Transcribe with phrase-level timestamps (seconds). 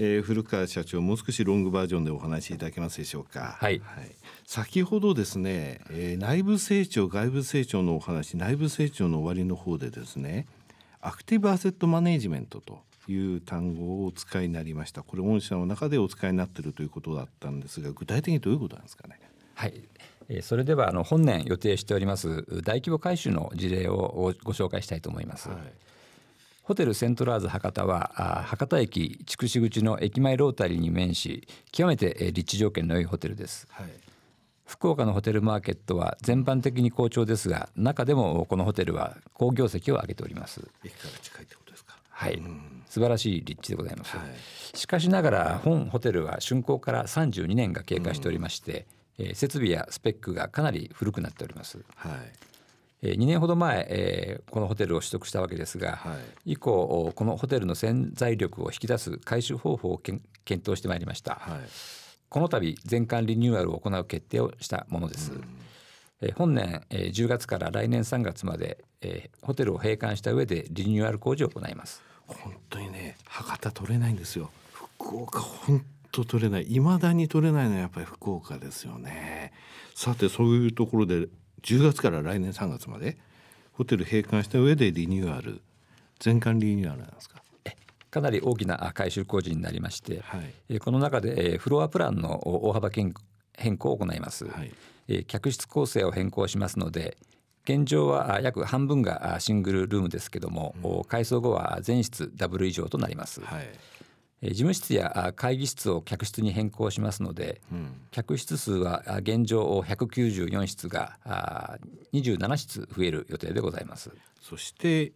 [0.00, 3.56] えー、古川社長もう少しロングバージョンでお話しいただけますでしょうか。
[3.60, 3.80] はい。
[3.84, 4.10] はい、
[4.46, 10.46] 先ほどですね、えー、内部成長外部成長のお話、内部成長の終わりの方でですね、
[11.00, 15.02] アクティブアセットマネジメントという単語をお使いになりました。
[15.02, 19.18] これ御社の中でお使いになっているということだったんですが、具体的にどういうことなんですかね？
[19.54, 19.82] はい。
[20.42, 25.48] それではあの本年予定しております大規模改修の事例をご紹介したいと思います。
[25.48, 25.58] はい
[26.68, 33.86] ホテルセントラーズ博多は博多駅筑紫口の駅前ロータリーに面し極めて立地条件の良いホテルです、はい、
[34.66, 40.60] 福岡のホテルマーケットは全般的に好調ですが中でもこのホテルは好業績を上げております。
[40.84, 41.96] 駅から近いってことですか？
[42.10, 42.38] はい、
[42.86, 52.12] 素晴らしい立地でございます、はい、しかしながら本ホテルは竣工から32年が経過しておりまして、え設備やスペックがかなり古くなっております、はい
[53.02, 60.20] え2年ほど前、えー、このホテルを取得したわけですが、はい、以降このホテルの潜在力を引き出す回収方法を検
[60.54, 61.60] 討してまいりました、はい、
[62.28, 65.32] この度全館リニューアルを行う決定をしたものです、
[66.22, 72.02] えー、本年、えー、10月から来年3月まで、えー、ホテルを閉館した上でリニューアル工事を行います。
[72.26, 74.50] 本当にね博多取れないんですよ。
[74.72, 76.64] 福岡本当取れない。
[76.64, 79.52] 未だに取れないのはやっぱり福岡ですよね。
[79.94, 81.28] さてそういうところで
[81.62, 83.18] 10月から来年3月まで
[83.72, 85.60] ホテル閉館した上でリニューアル。
[86.18, 87.42] 全館リニューアルなんですか？
[88.10, 90.38] かなり大きな改修工事になりまして、は
[90.70, 93.12] い、この中でフロアプランの大幅変
[93.76, 94.64] 更を行います、は
[95.08, 97.18] い、客室構成を変更しますので
[97.64, 103.68] 現状は約半分がシングルルームですけども、うん、改装後は全室ダブル以上となります、はい
[104.42, 111.18] 事務室や会議室を客室に変更しますので、うん、客室数は現状194室が
[112.12, 114.12] 27室増える予定でございます。
[114.40, 115.12] そして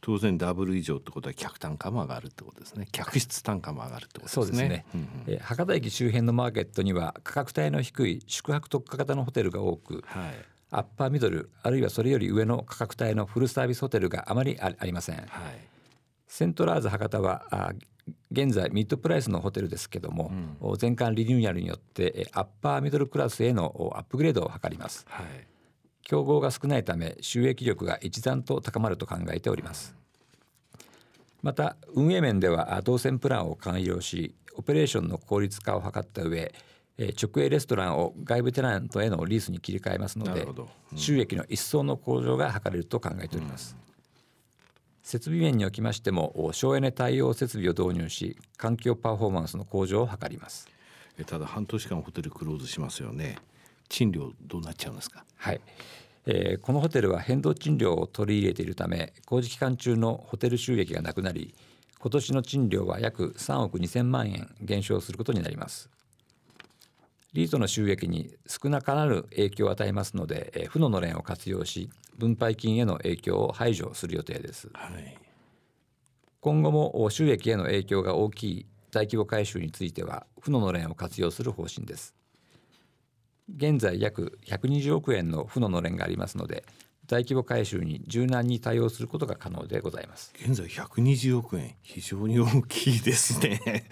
[0.00, 2.88] 当然ダブル以上ってことは客単価も上がるってことですね。
[2.90, 4.46] 客室単価も上がるってことですね。
[4.46, 10.34] そうですね、うんうん、博多駅周辺のマーケットには価格帯の低い宿泊特化型のホテルが多く、はい、
[10.70, 15.26] アッパーミドルあるいはそれより上の価格帯のフルサービスホテルがあまりありません、はい。
[16.26, 17.74] セントラーズ博多は
[18.30, 20.32] 現在ミッドプライスのホテルですけども、
[20.62, 25.26] うん、全館リニューアルによってアッパーミドルクラスへのアップグレードを図ります、はい、
[26.02, 29.94] 競合が少ないため収益力が一段と高まると考えております。
[31.42, 36.54] また運営面では動線プランを改良しオペレーションの効率化を図った上
[36.98, 43.91] 直営レストランを外部テナントへのリースに切り替えますので、うん、収益の一層の向上が図れると考えております、うん
[45.02, 50.68] 設備面におきましても省エネ対応設備を導入し環境パフォーマンスの向上を図ります。
[51.26, 53.36] ただ半年間ホテルクローズしますよね。
[53.88, 55.24] 賃料どうなっちゃうんですか？
[55.36, 55.60] はい、
[56.26, 61.54] えー、このホテルは変動賃料を取り入れているため工事期間中のホテル収益がなくなり
[61.98, 65.90] 今年の賃料は約3億2000万円減少することになります。
[67.32, 75.18] リートの収益に少なからぬ影響を与えますので、えー、負ののれんを活用し分配金への影響を排除する予定です、はい、
[76.40, 82.14] 今後も収益への影響が大きい大規模改修については負ののれんを活用する方針です。
[83.56, 86.64] 現在約120億円の負ののれんがありますので
[87.06, 90.32] 大規模改修に柔軟に対応することが可能でございます。
[90.36, 91.74] 現在120億円。
[91.82, 93.84] 非常に大きいですね。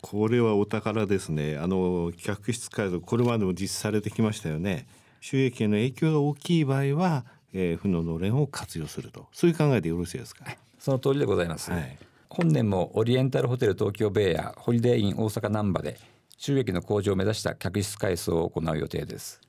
[0.00, 1.56] これはお宝ですね。
[1.58, 4.86] あの客室改造これまでも実施されてきましたよね
[5.28, 9.26] 収益への影響が大きい場合は、えー、負ののれんを活用すると。
[9.32, 10.44] そういう考えでよろしいですか？
[10.78, 11.98] その通りでございます、はい、
[12.28, 15.98] 本年もオリエンタルホテル東京ベイやホリデーイン大阪難波で
[16.38, 19.40] 収益の向上を目指した客室改装を行う予定です。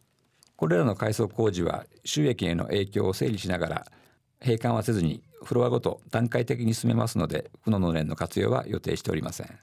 [0.55, 3.87] これらの改装工事は収益への影響を整理しながら
[4.39, 9.59] 閉館はせずにフロアごと段階的に進めますので負ののれんの活用は予定しておりません。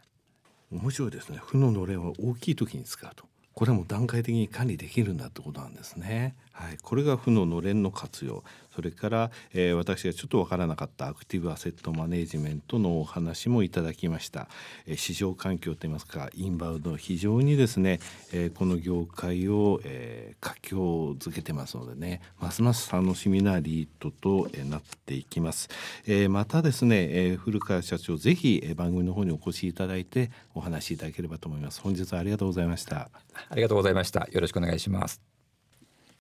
[0.70, 1.38] 面白いですね。
[1.44, 6.34] 負ののれんは大きい時に使うとこれも段階的に管理できるんだってことなんですね。
[6.54, 8.44] はい、これが負ののれんの活用。
[8.74, 14.48] それから、えー、私がちょっとわからなかったアクティブアセットマネジメントのお話もいただきました、
[14.86, 18.00] えー、市場環境といいますかインバウンド非常にですね、
[18.32, 25.68] えー、この業界を、えー、活況づけてますのでねますます楽しみなリートと、えー、なっていきます、
[26.06, 31.80] えー、またですね、えー、古川社長ぜひ、えー、番組の方にお越しいただいてお話しいただければと思います。
[31.80, 33.08] 本日はありがとうございました。
[33.48, 34.26] ありがとうございました。
[34.30, 35.43] よろしくお願いします。